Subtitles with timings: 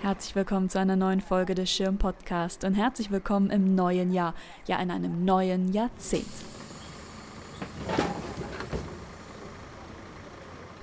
[0.00, 4.32] Herzlich willkommen zu einer neuen Folge des Schirm Podcast und herzlich willkommen im neuen Jahr,
[4.68, 6.24] ja in einem neuen Jahrzehnt.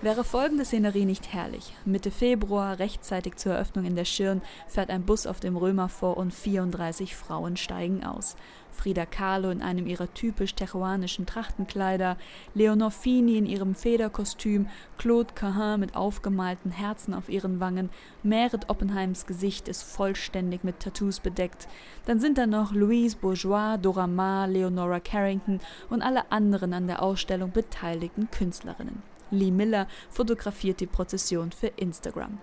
[0.05, 1.73] Wäre folgende Szenerie nicht herrlich?
[1.83, 6.17] Mitte Februar, rechtzeitig zur Eröffnung in der Schirn, fährt ein Bus auf dem Römer vor
[6.17, 8.35] und 34 Frauen steigen aus.
[8.71, 12.17] Frida Kahlo in einem ihrer typisch teruanischen Trachtenkleider,
[12.53, 14.67] Leonor Fini in ihrem Federkostüm,
[14.99, 17.89] Claude Cahin mit aufgemalten Herzen auf ihren Wangen,
[18.21, 21.67] Meret Oppenheims Gesicht ist vollständig mit Tattoos bedeckt.
[22.05, 27.01] Dann sind da noch Louise Bourgeois, Dora Maar, Leonora Carrington und alle anderen an der
[27.01, 29.14] Ausstellung beteiligten Künstlerinnen.
[29.31, 32.37] Lee Miller fotografiert die Prozession für Instagram.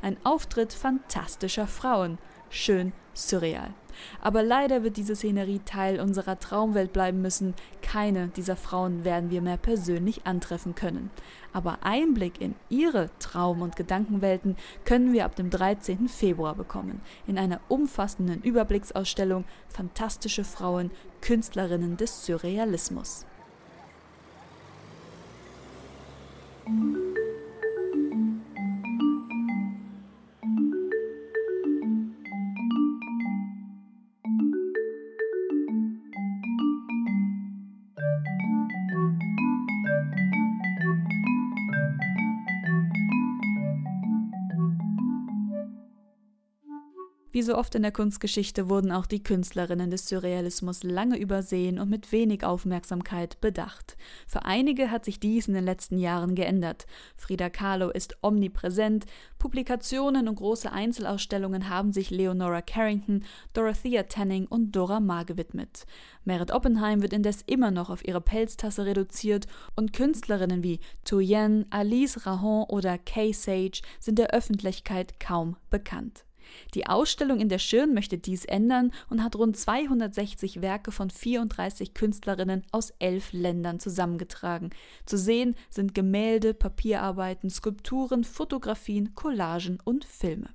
[0.00, 2.18] Ein Auftritt fantastischer Frauen.
[2.50, 3.72] Schön surreal.
[4.20, 7.54] Aber leider wird diese Szenerie Teil unserer Traumwelt bleiben müssen.
[7.82, 11.10] Keine dieser Frauen werden wir mehr persönlich antreffen können.
[11.52, 16.08] Aber Einblick in ihre Traum- und Gedankenwelten können wir ab dem 13.
[16.08, 17.00] Februar bekommen.
[17.26, 23.26] In einer umfassenden Überblicksausstellung Fantastische Frauen, Künstlerinnen des Surrealismus.
[47.34, 51.88] Wie so oft in der Kunstgeschichte wurden auch die Künstlerinnen des Surrealismus lange übersehen und
[51.88, 53.96] mit wenig Aufmerksamkeit bedacht.
[54.26, 56.84] Für einige hat sich dies in den letzten Jahren geändert.
[57.16, 59.06] Frida Kahlo ist omnipräsent,
[59.38, 63.24] Publikationen und große Einzelausstellungen haben sich Leonora Carrington,
[63.54, 65.86] Dorothea Tanning und Dora Maar gewidmet.
[66.26, 71.22] Meret Oppenheim wird indes immer noch auf ihre Pelztasse reduziert und Künstlerinnen wie Tu
[71.70, 76.26] Alice Rahon oder Kay Sage sind der Öffentlichkeit kaum bekannt.
[76.74, 81.94] Die Ausstellung in der Schirn möchte dies ändern und hat rund 260 Werke von 34
[81.94, 84.70] Künstlerinnen aus elf Ländern zusammengetragen.
[85.06, 90.48] Zu sehen sind Gemälde, Papierarbeiten, Skulpturen, Fotografien, Collagen und Filme.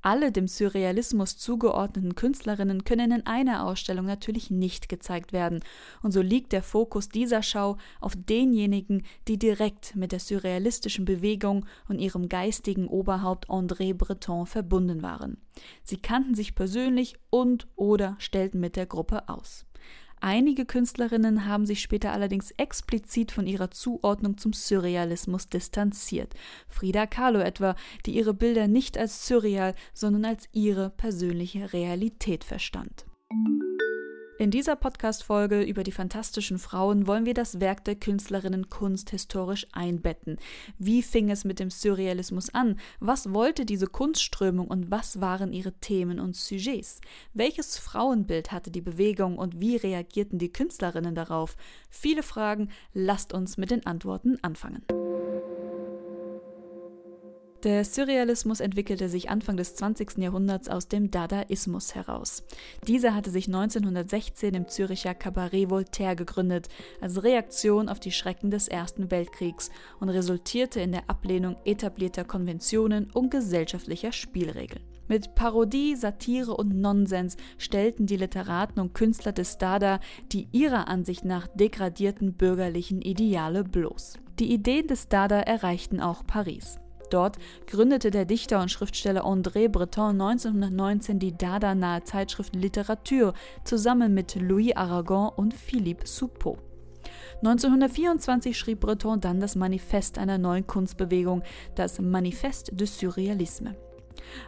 [0.00, 5.60] Alle dem Surrealismus zugeordneten Künstlerinnen können in einer Ausstellung natürlich nicht gezeigt werden,
[6.02, 11.66] und so liegt der Fokus dieser Schau auf denjenigen, die direkt mit der surrealistischen Bewegung
[11.88, 15.38] und ihrem geistigen Oberhaupt André Breton verbunden waren.
[15.82, 19.67] Sie kannten sich persönlich und oder stellten mit der Gruppe aus.
[20.20, 26.34] Einige Künstlerinnen haben sich später allerdings explizit von ihrer Zuordnung zum Surrealismus distanziert.
[26.68, 33.06] Frida Kahlo etwa, die ihre Bilder nicht als surreal, sondern als ihre persönliche Realität verstand.
[34.38, 40.36] In dieser Podcast-Folge über die fantastischen Frauen wollen wir das Werk der Künstlerinnen kunsthistorisch einbetten.
[40.78, 42.78] Wie fing es mit dem Surrealismus an?
[43.00, 47.00] Was wollte diese Kunstströmung und was waren ihre Themen und Sujets?
[47.34, 51.56] Welches Frauenbild hatte die Bewegung und wie reagierten die Künstlerinnen darauf?
[51.90, 54.84] Viele Fragen, lasst uns mit den Antworten anfangen.
[57.64, 60.18] Der Surrealismus entwickelte sich Anfang des 20.
[60.18, 62.44] Jahrhunderts aus dem Dadaismus heraus.
[62.86, 66.68] Dieser hatte sich 1916 im Züricher Cabaret Voltaire gegründet,
[67.00, 73.10] als Reaktion auf die Schrecken des Ersten Weltkriegs und resultierte in der Ablehnung etablierter Konventionen
[73.12, 74.84] und gesellschaftlicher Spielregeln.
[75.08, 79.98] Mit Parodie, Satire und Nonsens stellten die Literaten und Künstler des Dada
[80.30, 84.14] die ihrer Ansicht nach degradierten bürgerlichen Ideale bloß.
[84.38, 86.78] Die Ideen des Dada erreichten auch Paris.
[87.10, 94.34] Dort gründete der Dichter und Schriftsteller André Breton 1919 die Dada-nahe Zeitschrift Literatur zusammen mit
[94.34, 96.58] Louis Aragon und Philippe Soupeau.
[97.42, 101.42] 1924 schrieb Breton dann das Manifest einer neuen Kunstbewegung,
[101.76, 103.76] das Manifeste de Surrealisme.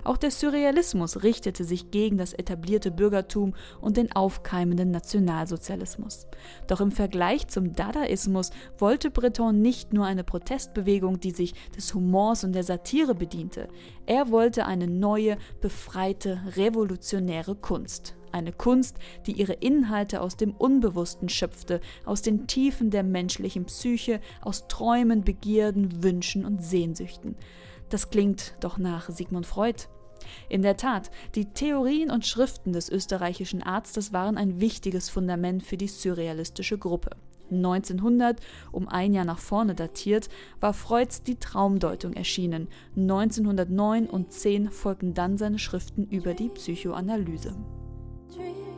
[0.05, 6.27] Auch der Surrealismus richtete sich gegen das etablierte Bürgertum und den aufkeimenden Nationalsozialismus.
[6.67, 12.45] Doch im Vergleich zum Dadaismus wollte Breton nicht nur eine Protestbewegung, die sich des Humors
[12.45, 13.69] und der Satire bediente.
[14.07, 18.15] Er wollte eine neue, befreite, revolutionäre Kunst.
[18.33, 18.97] Eine Kunst,
[19.27, 25.25] die ihre Inhalte aus dem Unbewussten schöpfte, aus den Tiefen der menschlichen Psyche, aus Träumen,
[25.25, 27.35] Begierden, Wünschen und Sehnsüchten.
[27.91, 29.89] Das klingt doch nach Sigmund Freud.
[30.49, 35.77] In der Tat, die Theorien und Schriften des österreichischen Arztes waren ein wichtiges Fundament für
[35.77, 37.11] die surrealistische Gruppe.
[37.51, 38.39] 1900,
[38.71, 40.29] um ein Jahr nach vorne datiert,
[40.61, 42.69] war Freuds Die Traumdeutung erschienen.
[42.97, 47.57] 1909 und 10 folgten dann seine Schriften über die Psychoanalyse.
[48.33, 48.71] Dreams,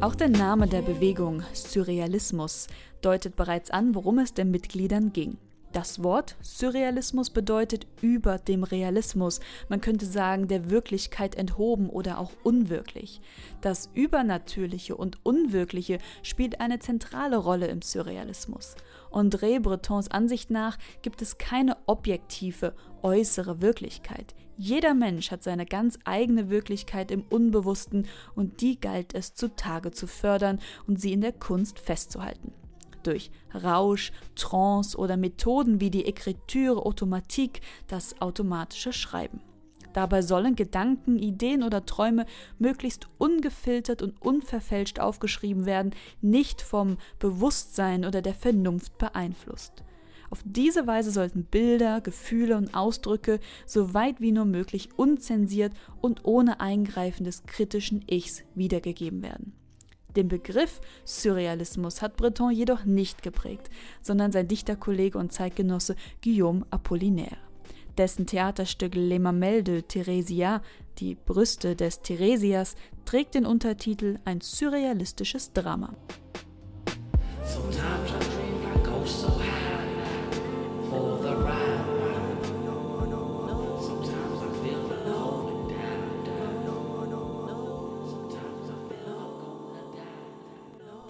[0.00, 2.68] Auch der Name der Bewegung, Surrealismus,
[3.02, 5.38] deutet bereits an, worum es den Mitgliedern ging.
[5.72, 12.32] Das Wort Surrealismus bedeutet über dem Realismus, man könnte sagen der Wirklichkeit enthoben oder auch
[12.42, 13.20] unwirklich.
[13.60, 18.76] Das Übernatürliche und Unwirkliche spielt eine zentrale Rolle im Surrealismus.
[19.10, 24.34] André Bretons Ansicht nach gibt es keine objektive, äußere Wirklichkeit.
[24.56, 30.06] Jeder Mensch hat seine ganz eigene Wirklichkeit im Unbewussten und die galt es zutage zu
[30.06, 32.52] fördern und sie in der Kunst festzuhalten
[33.04, 39.40] durch Rausch, Trance oder Methoden wie die Écriture automatique, das automatische Schreiben.
[39.92, 42.26] Dabei sollen Gedanken, Ideen oder Träume
[42.58, 49.84] möglichst ungefiltert und unverfälscht aufgeschrieben werden, nicht vom Bewusstsein oder der Vernunft beeinflusst.
[50.30, 56.24] Auf diese Weise sollten Bilder, Gefühle und Ausdrücke so weit wie nur möglich unzensiert und
[56.24, 59.54] ohne Eingreifen des kritischen Ichs wiedergegeben werden.
[60.16, 63.70] Den Begriff Surrealismus hat Breton jedoch nicht geprägt,
[64.02, 67.47] sondern sein Dichterkollege und Zeitgenosse Guillaume Apollinaire.
[67.98, 70.62] Dessen Theaterstück Les Mamelles de Theresia,
[70.98, 75.94] die Brüste des Theresias, trägt den Untertitel Ein surrealistisches Drama.
[77.44, 78.27] Sometimes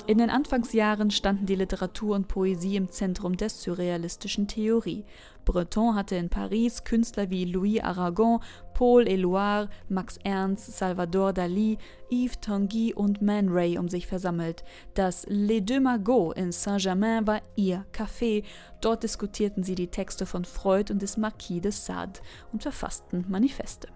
[0.09, 5.05] In den Anfangsjahren standen die Literatur und Poesie im Zentrum der surrealistischen Theorie.
[5.45, 8.41] Breton hatte in Paris Künstler wie Louis Aragon,
[8.73, 11.77] Paul Éluard, Max Ernst, Salvador Dali,
[12.11, 14.65] Yves Tanguy und Man Ray um sich versammelt.
[14.95, 18.45] Das Les Deux Magots in Saint-Germain war ihr Café.
[18.81, 22.21] Dort diskutierten sie die Texte von Freud und des Marquis de Sade
[22.51, 23.89] und verfassten Manifeste.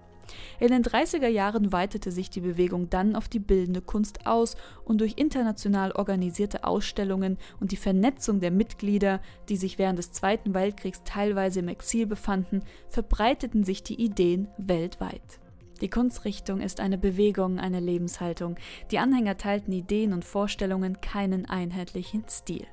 [0.61, 5.01] In den 30er Jahren weitete sich die Bewegung dann auf die bildende Kunst aus und
[5.01, 11.03] durch international organisierte Ausstellungen und die Vernetzung der Mitglieder, die sich während des Zweiten Weltkriegs
[11.05, 15.41] teilweise im Exil befanden, verbreiteten sich die Ideen weltweit.
[15.81, 18.55] Die Kunstrichtung ist eine Bewegung, eine Lebenshaltung.
[18.93, 22.67] Die Anhänger teilten Ideen und Vorstellungen keinen einheitlichen Stil.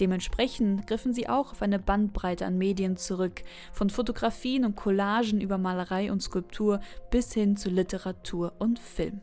[0.00, 3.42] Dementsprechend griffen sie auch auf eine Bandbreite an Medien zurück,
[3.72, 6.80] von Fotografien und Collagen über Malerei und Skulptur
[7.10, 9.20] bis hin zu Literatur und Film.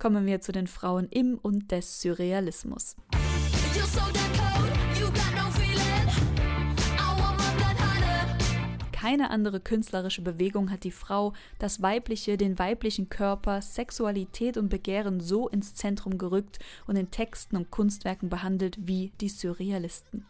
[0.00, 2.96] Kommen wir zu den Frauen im und des Surrealismus.
[9.02, 15.18] Keine andere künstlerische Bewegung hat die Frau, das Weibliche, den weiblichen Körper, Sexualität und Begehren
[15.18, 20.24] so ins Zentrum gerückt und in Texten und Kunstwerken behandelt wie die Surrealisten.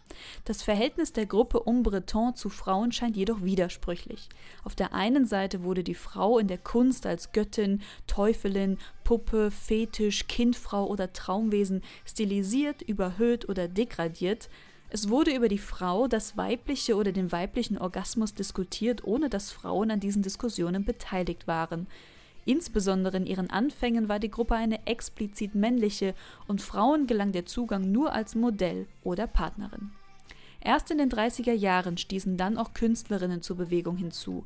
[0.47, 4.31] Das Verhältnis der Gruppe um Breton zu Frauen scheint jedoch widersprüchlich.
[4.65, 10.29] Auf der einen Seite wurde die Frau in der Kunst als Göttin, Teufelin, Puppe, Fetisch,
[10.29, 14.49] Kindfrau oder Traumwesen stilisiert, überhöht oder degradiert,
[14.95, 19.91] es wurde über die Frau, das weibliche oder den weiblichen Orgasmus diskutiert, ohne dass Frauen
[19.91, 21.87] an diesen Diskussionen beteiligt waren.
[22.45, 26.15] Insbesondere in ihren Anfängen war die Gruppe eine explizit männliche
[26.47, 29.93] und Frauen gelang der Zugang nur als Modell oder Partnerin.
[30.61, 34.45] Erst in den 30er Jahren stießen dann auch Künstlerinnen zur Bewegung hinzu.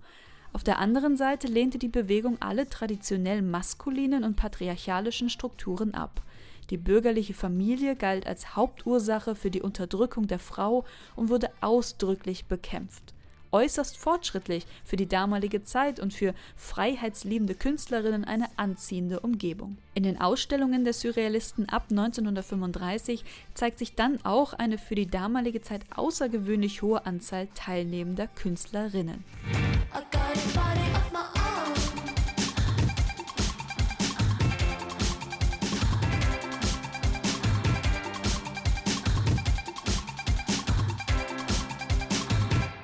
[0.52, 6.22] Auf der anderen Seite lehnte die Bewegung alle traditionell maskulinen und patriarchalischen Strukturen ab.
[6.70, 13.14] Die bürgerliche Familie galt als Hauptursache für die Unterdrückung der Frau und wurde ausdrücklich bekämpft.
[13.52, 19.78] Äußerst fortschrittlich für die damalige Zeit und für freiheitsliebende Künstlerinnen eine anziehende Umgebung.
[19.94, 25.62] In den Ausstellungen der Surrealisten ab 1935 zeigt sich dann auch eine für die damalige
[25.62, 29.24] Zeit außergewöhnlich hohe Anzahl teilnehmender Künstlerinnen.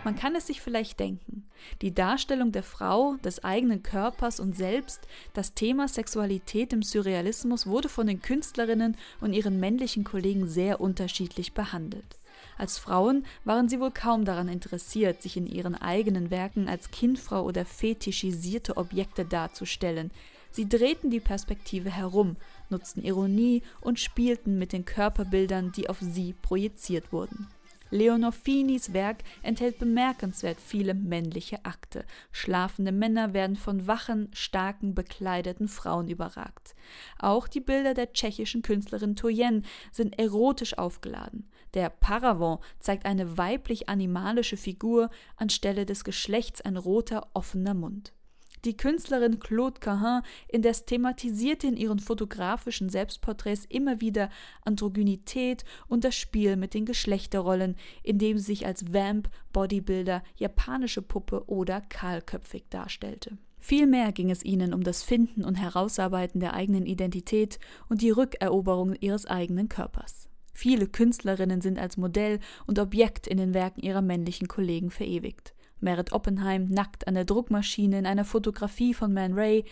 [0.04, 1.44] Man kann es sich vielleicht denken.
[1.80, 5.00] Die Darstellung der Frau, des eigenen Körpers und selbst,
[5.32, 11.52] das Thema Sexualität im Surrealismus wurde von den Künstlerinnen und ihren männlichen Kollegen sehr unterschiedlich
[11.52, 12.18] behandelt.
[12.58, 17.44] Als Frauen waren sie wohl kaum daran interessiert, sich in ihren eigenen Werken als Kindfrau
[17.44, 20.10] oder fetischisierte Objekte darzustellen.
[20.50, 22.36] Sie drehten die Perspektive herum,
[22.70, 27.48] nutzten Ironie und spielten mit den Körperbildern, die auf sie projiziert wurden.
[27.92, 32.06] Leonor Finis Werk enthält bemerkenswert viele männliche Akte.
[32.30, 36.74] Schlafende Männer werden von wachen, starken, bekleideten Frauen überragt.
[37.18, 41.50] Auch die Bilder der tschechischen Künstlerin Toyen sind erotisch aufgeladen.
[41.74, 48.14] Der Paravent zeigt eine weiblich-animalische Figur, anstelle des Geschlechts ein roter, offener Mund.
[48.64, 54.30] Die Künstlerin Claude Cahin indes thematisierte in ihren fotografischen Selbstporträts immer wieder
[54.64, 61.48] Androgynität und das Spiel mit den Geschlechterrollen, indem sie sich als Vamp, Bodybuilder, japanische Puppe
[61.48, 63.36] oder kahlköpfig darstellte.
[63.58, 68.94] Vielmehr ging es ihnen um das Finden und Herausarbeiten der eigenen Identität und die Rückeroberung
[69.00, 70.28] ihres eigenen Körpers.
[70.52, 75.54] Viele Künstlerinnen sind als Modell und Objekt in den Werken ihrer männlichen Kollegen verewigt.
[75.82, 79.64] Merit Oppenheim nackt an der Druckmaschine in einer Fotografie von Man Ray,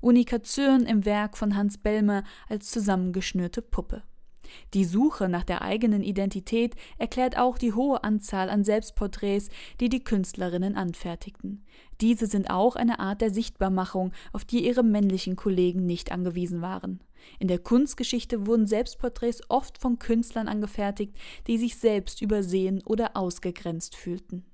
[0.00, 4.02] Unika Zürn im Werk von Hans Bellmer als zusammengeschnürte Puppe.
[4.74, 9.48] Die Suche nach der eigenen Identität erklärt auch die hohe Anzahl an Selbstporträts,
[9.80, 11.64] die die Künstlerinnen anfertigten.
[12.00, 17.00] Diese sind auch eine Art der Sichtbarmachung, auf die ihre männlichen Kollegen nicht angewiesen waren.
[17.38, 21.14] In der Kunstgeschichte wurden Selbstporträts oft von Künstlern angefertigt,
[21.46, 24.44] die sich selbst übersehen oder ausgegrenzt fühlten.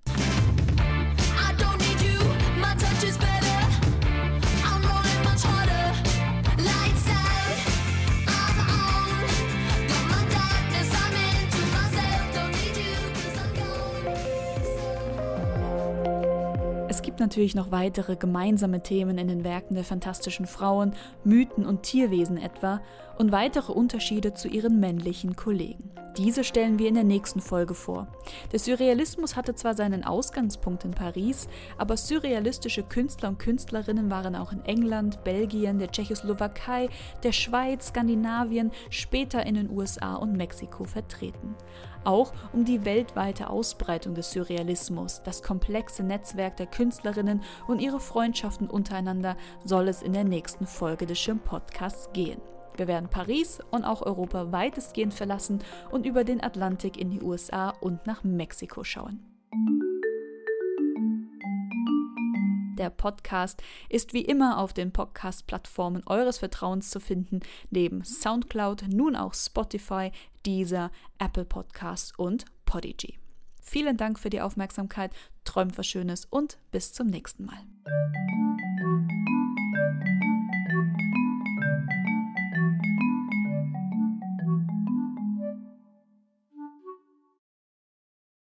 [17.16, 20.92] Gibt natürlich noch weitere gemeinsame Themen in den Werken der fantastischen Frauen,
[21.24, 22.82] Mythen und Tierwesen etwa
[23.16, 25.92] und weitere Unterschiede zu ihren männlichen Kollegen.
[26.16, 28.08] Diese stellen wir in der nächsten Folge vor.
[28.52, 31.46] Der Surrealismus hatte zwar seinen Ausgangspunkt in Paris,
[31.76, 36.88] aber surrealistische Künstler und Künstlerinnen waren auch in England, Belgien, der Tschechoslowakei,
[37.22, 41.54] der Schweiz, Skandinavien, später in den USA und Mexiko vertreten
[42.06, 48.70] auch um die weltweite Ausbreitung des Surrealismus, das komplexe Netzwerk der Künstlerinnen und ihre Freundschaften
[48.70, 52.40] untereinander soll es in der nächsten Folge des Schirm Podcasts gehen.
[52.76, 57.70] Wir werden Paris und auch Europa weitestgehend verlassen und über den Atlantik in die USA
[57.70, 59.20] und nach Mexiko schauen.
[62.78, 67.40] Der Podcast ist wie immer auf den Podcast-Plattformen eures Vertrauens zu finden,
[67.70, 70.12] neben SoundCloud, nun auch Spotify,
[70.44, 73.18] Deezer, Apple Podcasts und Podigy.
[73.62, 75.12] Vielen Dank für die Aufmerksamkeit,
[75.44, 77.58] träumt was Schönes und bis zum nächsten Mal.